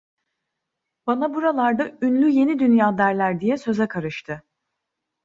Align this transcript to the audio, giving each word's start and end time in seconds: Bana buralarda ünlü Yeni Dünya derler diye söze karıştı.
Bana 1.07 1.33
buralarda 1.33 1.97
ünlü 2.01 2.29
Yeni 2.31 2.59
Dünya 2.59 2.97
derler 2.97 3.39
diye 3.41 3.57
söze 3.57 3.87
karıştı. 3.87 4.43